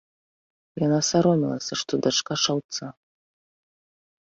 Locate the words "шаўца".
2.47-2.85